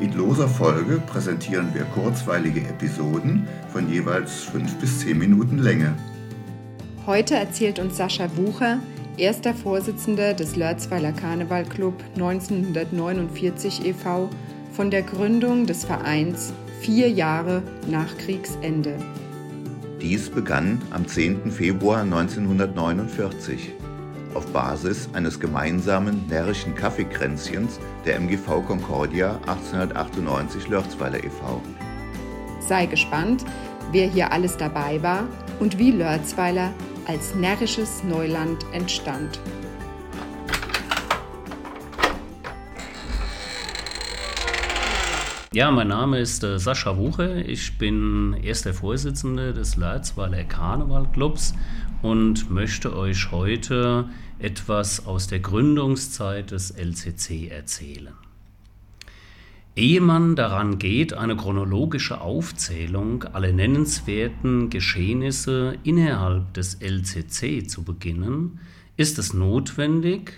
In 0.00 0.12
loser 0.14 0.48
Folge 0.48 1.00
präsentieren 1.06 1.72
wir 1.74 1.84
kurzweilige 1.84 2.60
Episoden 2.60 3.46
von 3.72 3.88
jeweils 3.88 4.44
fünf 4.44 4.76
bis 4.78 5.00
zehn 5.00 5.18
Minuten 5.18 5.58
Länge. 5.58 5.94
Heute 7.06 7.34
erzählt 7.34 7.78
uns 7.78 7.96
Sascha 7.96 8.28
Wucher, 8.36 8.78
erster 9.16 9.54
Vorsitzender 9.54 10.34
des 10.34 10.56
Lörzweiler 10.56 11.12
Karnevalclub 11.12 11.94
1949 12.14 13.86
e.V., 13.86 14.28
von 14.72 14.90
der 14.90 15.02
Gründung 15.02 15.66
des 15.66 15.84
Vereins 15.84 16.52
vier 16.80 17.10
Jahre 17.10 17.62
nach 17.90 18.16
Kriegsende. 18.16 18.96
Dies 20.00 20.30
begann 20.30 20.80
am 20.90 21.06
10. 21.06 21.50
Februar 21.52 22.00
1949 22.02 23.72
auf 24.34 24.46
Basis 24.52 25.08
eines 25.12 25.38
gemeinsamen 25.40 26.26
närrischen 26.28 26.74
Kaffeekränzchens 26.74 27.78
der 28.04 28.16
MGV 28.16 28.66
Concordia 28.66 29.36
1898 29.46 30.68
Lörzweiler 30.68 31.22
e.V. 31.22 31.60
Sei 32.60 32.86
gespannt, 32.86 33.44
wer 33.90 34.08
hier 34.08 34.32
alles 34.32 34.56
dabei 34.56 35.02
war 35.02 35.28
und 35.60 35.78
wie 35.78 35.90
Lörzweiler 35.90 36.72
als 37.06 37.34
närrisches 37.34 38.04
Neuland 38.04 38.64
entstand. 38.72 39.40
Ja, 45.54 45.70
mein 45.70 45.88
Name 45.88 46.18
ist 46.18 46.42
äh, 46.44 46.58
Sascha 46.58 46.96
Wuche. 46.96 47.42
Ich 47.42 47.76
bin 47.76 48.32
erster 48.42 48.72
Vorsitzender 48.72 49.52
des 49.52 49.76
Lörzweiler 49.76 50.44
Karnevalclubs 50.44 51.54
und 52.00 52.50
möchte 52.50 52.96
euch 52.96 53.30
heute 53.30 54.08
etwas 54.38 55.04
aus 55.04 55.26
der 55.26 55.40
Gründungszeit 55.40 56.52
des 56.52 56.70
LCC 56.70 57.48
erzählen. 57.50 58.14
Ehe 59.76 60.00
man 60.00 60.36
daran 60.36 60.78
geht, 60.78 61.12
eine 61.12 61.36
chronologische 61.36 62.22
Aufzählung 62.22 63.24
aller 63.24 63.52
nennenswerten 63.52 64.70
Geschehnisse 64.70 65.76
innerhalb 65.84 66.54
des 66.54 66.80
LCC 66.80 67.68
zu 67.68 67.84
beginnen, 67.84 68.58
ist 68.96 69.18
es 69.18 69.34
notwendig, 69.34 70.32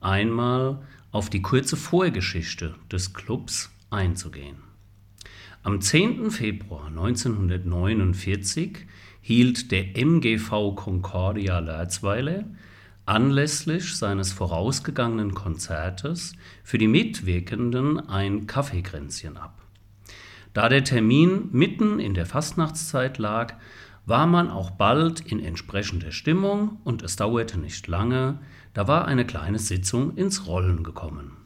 einmal 0.00 0.78
auf 1.10 1.28
die 1.28 1.42
kurze 1.42 1.76
Vorgeschichte 1.76 2.76
des 2.88 3.14
Clubs 3.14 3.72
einzugehen. 3.90 4.56
Am 5.62 5.80
10. 5.80 6.30
Februar 6.30 6.86
1949 6.86 8.86
hielt 9.20 9.70
der 9.70 9.96
MGV 9.96 10.74
Concordia 10.74 11.58
Lörzweiler 11.58 12.44
anlässlich 13.06 13.96
seines 13.96 14.32
vorausgegangenen 14.32 15.34
Konzertes 15.34 16.34
für 16.62 16.78
die 16.78 16.88
Mitwirkenden 16.88 18.08
ein 18.08 18.46
Kaffeekränzchen 18.46 19.36
ab. 19.36 19.62
Da 20.52 20.68
der 20.68 20.84
Termin 20.84 21.48
mitten 21.52 22.00
in 22.00 22.14
der 22.14 22.26
Fastnachtszeit 22.26 23.18
lag, 23.18 23.54
war 24.06 24.26
man 24.26 24.50
auch 24.50 24.70
bald 24.70 25.20
in 25.20 25.40
entsprechender 25.40 26.10
Stimmung 26.10 26.78
und 26.84 27.02
es 27.02 27.16
dauerte 27.16 27.58
nicht 27.58 27.86
lange, 27.86 28.38
da 28.74 28.88
war 28.88 29.06
eine 29.06 29.24
kleine 29.24 29.58
Sitzung 29.58 30.16
ins 30.16 30.46
Rollen 30.46 30.82
gekommen, 30.82 31.36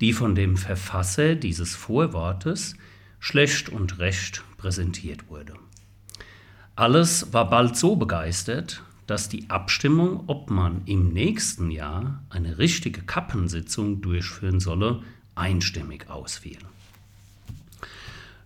die 0.00 0.12
von 0.12 0.34
dem 0.34 0.56
Verfasser 0.56 1.34
dieses 1.34 1.74
Vorwortes 1.74 2.74
schlecht 3.20 3.68
und 3.68 3.98
recht 3.98 4.42
präsentiert 4.56 5.28
wurde. 5.28 5.54
Alles 6.76 7.32
war 7.32 7.50
bald 7.50 7.76
so 7.76 7.96
begeistert, 7.96 8.82
dass 9.08 9.28
die 9.28 9.48
Abstimmung, 9.50 10.24
ob 10.26 10.50
man 10.50 10.82
im 10.84 11.12
nächsten 11.12 11.70
Jahr 11.70 12.22
eine 12.30 12.58
richtige 12.58 13.02
Kappensitzung 13.02 14.00
durchführen 14.02 14.60
solle, 14.60 15.02
einstimmig 15.34 16.08
ausfiel. 16.10 16.58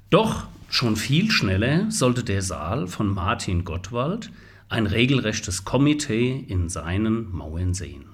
Doch 0.08 0.46
schon 0.68 0.96
viel 0.96 1.30
schneller 1.30 1.90
sollte 1.90 2.22
der 2.22 2.42
Saal 2.42 2.86
von 2.86 3.12
Martin 3.12 3.64
Gottwald 3.64 4.30
ein 4.68 4.86
regelrechtes 4.86 5.64
Komitee 5.64 6.44
in 6.48 6.68
seinen 6.68 7.30
Mauern 7.32 7.74
sehen. 7.74 8.04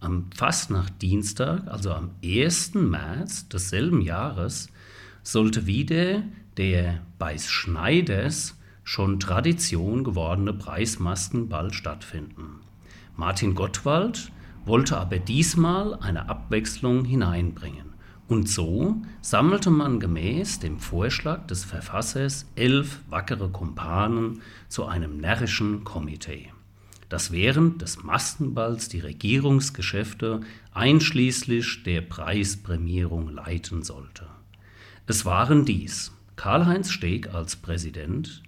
Am 0.00 0.30
Fastnachtdienstag, 0.34 1.66
also 1.68 1.92
am 1.92 2.10
1. 2.22 2.74
März 2.74 3.48
desselben 3.48 4.00
Jahres, 4.00 4.68
sollte 5.22 5.66
wieder 5.66 6.22
der 6.56 7.00
bei 7.18 7.36
Schneiders 7.38 8.58
schon 8.84 9.18
Tradition 9.18 10.04
gewordene 10.04 10.52
Preismaskenball 10.52 11.72
stattfinden. 11.72 12.60
Martin 13.16 13.54
Gottwald 13.54 14.30
wollte 14.64 14.98
aber 14.98 15.18
diesmal 15.18 15.94
eine 15.94 16.28
Abwechslung 16.28 17.04
hineinbringen. 17.04 17.94
Und 18.28 18.48
so 18.48 18.96
sammelte 19.20 19.70
man 19.70 20.00
gemäß 20.00 20.58
dem 20.58 20.80
Vorschlag 20.80 21.46
des 21.46 21.64
Verfassers 21.64 22.50
elf 22.56 23.00
wackere 23.08 23.48
Kumpanen 23.48 24.42
zu 24.68 24.84
einem 24.84 25.18
närrischen 25.18 25.84
Komitee, 25.84 26.52
das 27.08 27.30
während 27.30 27.82
des 27.82 28.02
Maskenballs 28.02 28.88
die 28.88 29.00
Regierungsgeschäfte 29.00 30.40
einschließlich 30.72 31.82
der 31.84 32.00
Preisprämierung 32.00 33.28
leiten 33.28 33.82
sollte. 33.82 34.26
Es 35.06 35.24
waren 35.24 35.64
dies 35.64 36.12
Karl-Heinz 36.34 36.90
Steg 36.90 37.32
als 37.32 37.56
Präsident, 37.56 38.42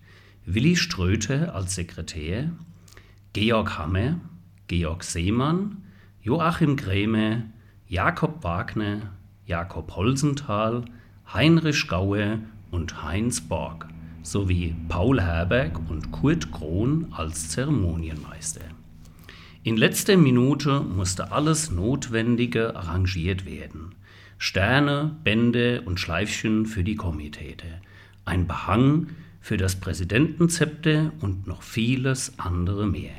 Willi 0.44 0.76
Ströte 0.76 1.54
als 1.54 1.74
Sekretär, 1.74 2.50
Georg 3.32 3.78
Hammer, 3.78 4.20
Georg 4.66 5.04
Seemann, 5.04 5.84
Joachim 6.20 6.76
Gräme, 6.76 7.50
Jakob 7.86 8.42
Wagner, 8.42 9.12
Jakob 9.46 9.94
Holzenthal, 9.94 10.84
Heinrich 11.32 11.86
Gauer 11.86 12.38
und 12.70 13.02
Heinz 13.02 13.40
Borg 13.40 13.88
sowie 14.30 14.74
Paul 14.88 15.20
Herberg 15.20 15.78
und 15.88 16.12
Kurt 16.12 16.52
Krohn 16.52 17.06
als 17.10 17.48
Zeremonienmeister. 17.48 18.64
In 19.62 19.76
letzter 19.76 20.16
Minute 20.16 20.80
musste 20.80 21.32
alles 21.32 21.70
Notwendige 21.70 22.76
arrangiert 22.76 23.44
werden. 23.46 23.94
Sterne, 24.38 25.16
Bände 25.24 25.82
und 25.82 25.98
Schleifchen 25.98 26.66
für 26.66 26.84
die 26.84 26.94
Komitete, 26.94 27.66
ein 28.24 28.46
Behang 28.46 29.08
für 29.40 29.56
das 29.56 29.76
Präsidentenzepter 29.76 31.12
und 31.20 31.46
noch 31.46 31.62
vieles 31.62 32.38
andere 32.38 32.86
mehr. 32.86 33.14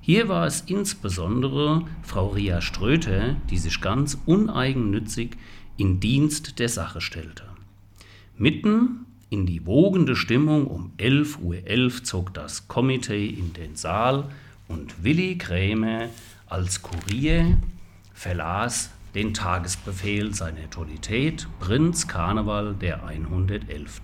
Hier 0.00 0.28
war 0.28 0.46
es 0.46 0.62
insbesondere 0.62 1.84
Frau 2.02 2.28
Ria 2.28 2.60
Ströter, 2.60 3.36
die 3.50 3.58
sich 3.58 3.80
ganz 3.80 4.18
uneigennützig 4.26 5.36
in 5.76 6.00
Dienst 6.00 6.58
der 6.58 6.68
Sache 6.68 7.00
stellte. 7.00 7.44
Mitten 8.36 9.06
in 9.32 9.46
die 9.46 9.64
wogende 9.64 10.14
Stimmung 10.14 10.66
um 10.66 10.92
11.11 10.98 11.40
Uhr 11.40 11.54
.11 11.54 12.04
zog 12.04 12.34
das 12.34 12.68
Komitee 12.68 13.26
in 13.26 13.54
den 13.54 13.76
Saal 13.76 14.24
und 14.68 15.02
Willi 15.02 15.38
Krämer 15.38 16.10
als 16.50 16.82
Kurier 16.82 17.56
verlas 18.12 18.90
den 19.14 19.32
Tagesbefehl 19.32 20.34
seiner 20.34 20.68
Totalität 20.68 21.48
Prinz 21.60 22.06
Karneval 22.06 22.74
der 22.74 23.04
111 23.06 24.02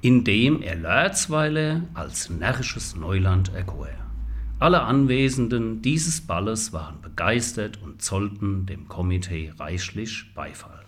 indem 0.00 0.60
er 0.60 0.74
Lörzweiler 0.74 1.82
als 1.94 2.28
närrisches 2.28 2.96
Neuland 2.96 3.54
erkor. 3.54 3.88
Alle 4.58 4.82
Anwesenden 4.82 5.82
dieses 5.82 6.20
Balles 6.20 6.72
waren 6.72 7.00
begeistert 7.00 7.80
und 7.80 8.02
zollten 8.02 8.66
dem 8.66 8.88
Komitee 8.88 9.52
reichlich 9.56 10.34
Beifall. 10.34 10.85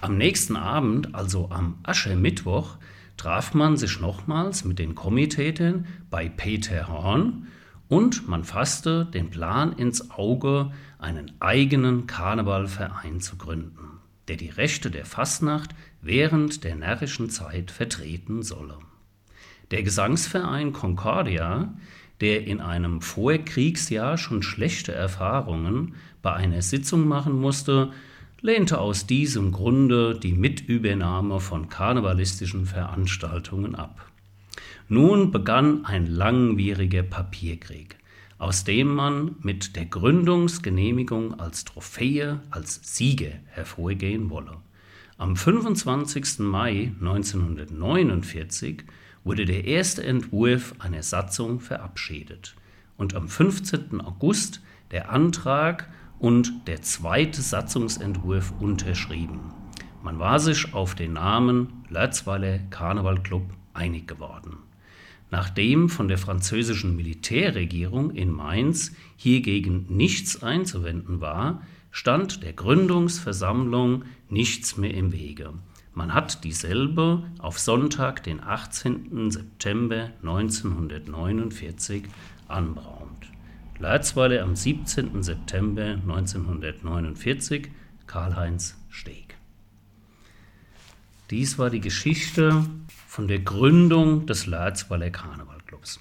Am 0.00 0.16
nächsten 0.16 0.56
Abend, 0.56 1.14
also 1.14 1.50
am 1.50 1.78
Aschermittwoch, 1.82 2.76
traf 3.16 3.54
man 3.54 3.76
sich 3.76 4.00
nochmals 4.00 4.64
mit 4.64 4.78
den 4.78 4.94
Komitäten 4.94 5.86
bei 6.10 6.28
Peter 6.28 6.88
Horn 6.88 7.48
und 7.88 8.28
man 8.28 8.44
fasste 8.44 9.04
den 9.04 9.30
Plan 9.30 9.72
ins 9.72 10.10
Auge, 10.10 10.72
einen 10.98 11.32
eigenen 11.40 12.06
Karnevalverein 12.06 13.20
zu 13.20 13.36
gründen 13.36 13.90
der 14.30 14.36
die 14.36 14.48
Rechte 14.48 14.92
der 14.92 15.04
Fastnacht 15.04 15.70
während 16.02 16.62
der 16.62 16.76
närrischen 16.76 17.30
Zeit 17.30 17.72
vertreten 17.72 18.44
solle. 18.44 18.78
Der 19.72 19.82
Gesangsverein 19.82 20.72
Concordia, 20.72 21.74
der 22.20 22.46
in 22.46 22.60
einem 22.60 23.00
Vorkriegsjahr 23.00 24.18
schon 24.18 24.44
schlechte 24.44 24.92
Erfahrungen 24.92 25.96
bei 26.22 26.32
einer 26.32 26.62
Sitzung 26.62 27.08
machen 27.08 27.40
musste, 27.40 27.90
lehnte 28.42 28.78
aus 28.78 29.06
diesem 29.06 29.52
Grunde 29.52 30.18
die 30.18 30.32
Mitübernahme 30.32 31.40
von 31.40 31.68
karnevalistischen 31.68 32.66
Veranstaltungen 32.66 33.74
ab. 33.74 34.10
Nun 34.88 35.30
begann 35.30 35.84
ein 35.84 36.06
langwieriger 36.06 37.02
Papierkrieg, 37.02 37.96
aus 38.38 38.64
dem 38.64 38.88
man 38.94 39.36
mit 39.40 39.76
der 39.76 39.86
Gründungsgenehmigung 39.86 41.38
als 41.38 41.64
Trophäe, 41.64 42.40
als 42.50 42.80
Siege 42.82 43.40
hervorgehen 43.46 44.30
wolle. 44.30 44.56
Am 45.18 45.36
25. 45.36 46.38
Mai 46.38 46.92
1949 47.00 48.84
wurde 49.22 49.44
der 49.44 49.66
erste 49.66 50.02
Entwurf 50.02 50.74
einer 50.78 51.02
Satzung 51.02 51.60
verabschiedet 51.60 52.56
und 52.96 53.14
am 53.14 53.28
15. 53.28 54.00
August 54.00 54.62
der 54.90 55.10
Antrag 55.10 55.88
und 56.20 56.68
der 56.68 56.82
zweite 56.82 57.42
Satzungsentwurf 57.42 58.52
unterschrieben. 58.60 59.52
Man 60.02 60.18
war 60.18 60.38
sich 60.38 60.72
auf 60.72 60.94
den 60.94 61.14
Namen 61.14 61.84
Lörzweiler 61.88 62.58
Karnevalclub 62.70 63.42
einig 63.74 64.06
geworden. 64.06 64.58
Nachdem 65.30 65.88
von 65.88 66.08
der 66.08 66.18
französischen 66.18 66.94
Militärregierung 66.96 68.10
in 68.10 68.30
Mainz 68.30 68.92
hiergegen 69.16 69.86
nichts 69.88 70.42
einzuwenden 70.42 71.20
war, 71.20 71.62
stand 71.90 72.42
der 72.42 72.52
Gründungsversammlung 72.52 74.04
nichts 74.28 74.76
mehr 74.76 74.94
im 74.94 75.12
Wege. 75.12 75.52
Man 75.94 76.14
hat 76.14 76.44
dieselbe 76.44 77.24
auf 77.38 77.58
Sonntag, 77.58 78.22
den 78.22 78.42
18. 78.42 79.30
September 79.30 80.10
1949 80.22 82.04
anberaumt. 82.48 83.29
Leitzweiler 83.80 84.42
am 84.42 84.56
17. 84.56 85.22
September 85.22 85.82
1949, 85.82 87.70
Karl-Heinz 88.06 88.76
Steg. 88.90 89.36
Dies 91.30 91.58
war 91.58 91.70
die 91.70 91.80
Geschichte 91.80 92.66
von 93.06 93.26
der 93.26 93.38
Gründung 93.38 94.26
des 94.26 94.44
Leitzweiler 94.44 95.08
Karnevalclubs. 95.08 95.98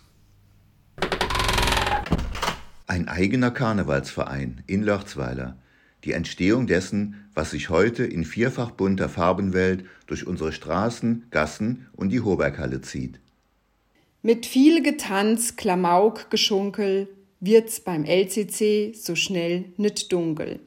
Ein 2.86 3.08
eigener 3.08 3.52
Karnevalsverein 3.52 4.62
in 4.68 4.84
Lörzweiler. 4.84 5.58
Die 6.04 6.12
Entstehung 6.12 6.68
dessen, 6.68 7.30
was 7.34 7.52
sich 7.52 7.70
heute 7.70 8.04
in 8.04 8.25
vierfach 8.25 8.72
bunter 8.72 9.08
Farbenwelt 9.08 9.86
durch 10.06 10.28
unsere 10.28 10.52
Straßen, 10.52 11.28
Gassen 11.32 11.88
und 11.94 12.10
die 12.10 12.20
Hoberghalle 12.20 12.82
zieht. 12.82 13.22
Mit 14.22 14.46
viel 14.46 14.84
Getanz, 14.84 15.56
Klamauk, 15.56 16.30
Geschunkel, 16.30 17.08
wird's 17.39 17.80
beim 17.80 18.06
LCC 18.06 18.94
so 18.94 19.15
schnell 19.15 19.65
nit 19.77 20.12
dunkel. 20.12 20.59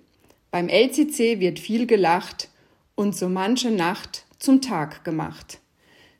Beim 0.50 0.68
LCC 0.68 1.40
wird 1.40 1.58
viel 1.58 1.86
gelacht 1.86 2.48
und 2.94 3.16
so 3.16 3.28
manche 3.28 3.70
Nacht 3.70 4.26
zum 4.38 4.60
Tag 4.60 5.04
gemacht. 5.04 5.60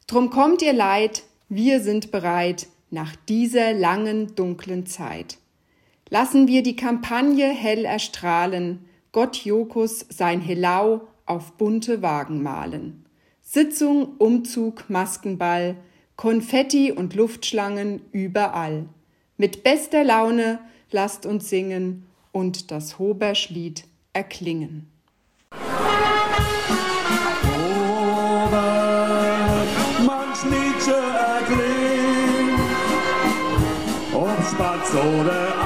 Drum 0.06 0.30
kommt 0.30 0.62
ihr 0.62 0.72
Leid, 0.72 1.22
wir 1.48 1.80
sind 1.80 2.10
bereit 2.10 2.66
nach 2.90 3.16
dieser 3.28 3.72
langen 3.72 4.34
dunklen 4.34 4.86
Zeit. 4.86 5.38
Lassen 6.08 6.46
wir 6.46 6.62
die 6.62 6.76
Kampagne 6.76 7.48
hell 7.48 7.84
erstrahlen, 7.84 8.84
Gott 9.12 9.44
Jokus 9.44 10.06
sein 10.08 10.40
Helau 10.40 11.08
auf 11.26 11.52
bunte 11.56 12.02
Wagen 12.02 12.42
malen. 12.42 13.04
Sitzung, 13.40 14.16
Umzug, 14.18 14.88
Maskenball, 14.88 15.76
Konfetti 16.16 16.92
und 16.92 17.14
Luftschlangen 17.14 18.02
überall. 18.12 18.86
Mit 19.42 19.64
bester 19.64 20.04
Laune 20.04 20.60
lasst 20.92 21.26
uns 21.26 21.50
singen 21.50 22.06
und 22.30 22.70
das 22.70 23.00
Hoberschlied 23.00 23.82
erklingen. 24.12 24.86
Spatz 34.52 34.94
oder 34.94 35.61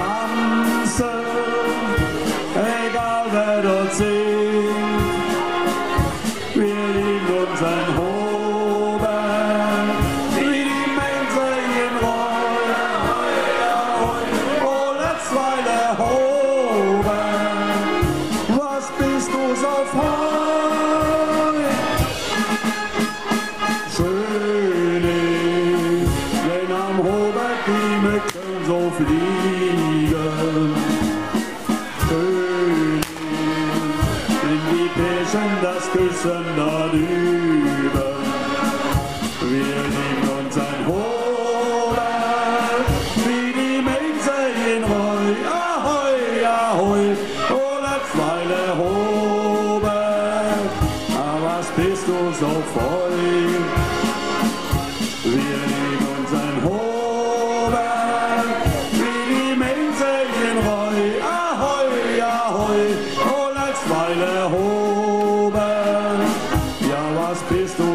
das 36.26 36.65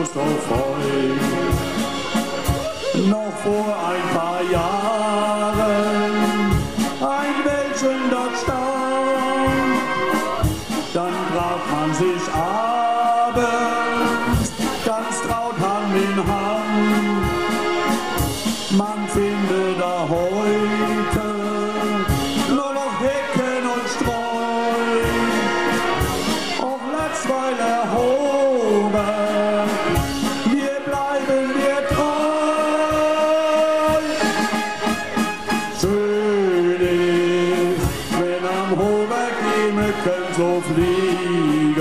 bist 0.01 0.15
du 0.15 0.40
Hoberg 38.81 39.35
die 39.45 39.71
Mücken 39.73 40.23
so 40.37 40.49
fliegen. 40.73 41.75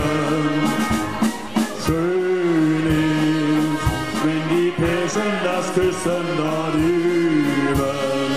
Schön 1.85 2.85
ist, 2.87 3.85
wenn 4.23 4.45
die 4.53 4.71
Pärchen 4.73 5.33
das 5.43 5.67
Küssen 5.75 6.27
dort 6.37 6.75
üben. 6.75 8.31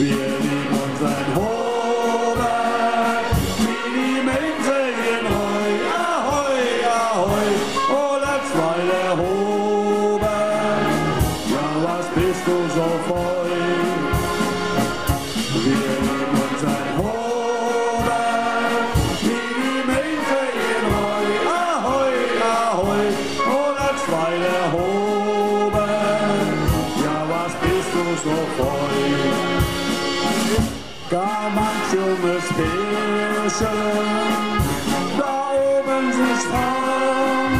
Wir 0.00 0.28
lieben 0.44 0.74
unseren 0.86 1.28
Hoberg, 1.36 3.24
wie 3.64 3.86
die 3.96 4.18
Menschen 4.30 4.88
in 5.12 5.24
Heu. 5.36 5.72
Ahoi, 6.00 6.68
ahoi, 7.04 7.50
oh, 7.98 8.14
Letzweiler 8.24 9.10
Hoberg, 9.20 10.86
ja, 11.54 11.66
was 11.84 12.06
bist 12.14 12.42
du 12.46 12.56
so 12.74 12.88
voll? 13.06 13.35
Gar 31.16 31.48
manch 31.48 31.92
junges 31.94 32.46
Pärchen 32.56 33.80
da 35.16 35.34
oben 35.54 36.06
sich 36.12 36.42
dran. 36.50 37.52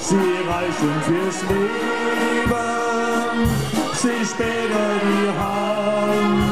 Sie 0.00 0.30
reichen 0.50 0.96
fürs 1.06 1.40
Leben 1.48 2.58
sich 3.94 4.28
später 4.30 4.88
die 5.04 5.28
Hand. 5.38 6.42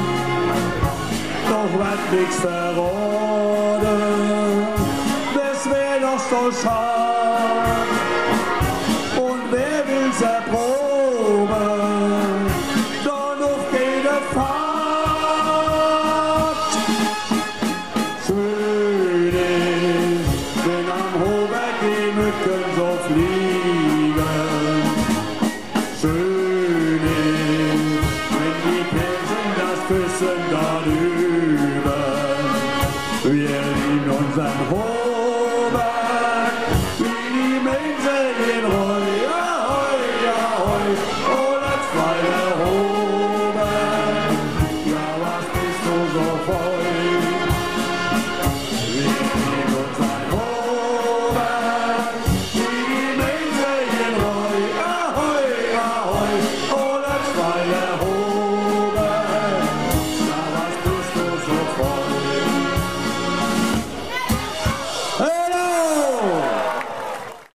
Doch 1.51 1.73
wird 1.81 2.05
nichts 2.13 2.39
schön 26.01 27.01
wenn 28.31 28.57
die 28.65 28.85
Pelzen 28.93 29.47
das 29.57 29.81
küssen, 29.89 30.41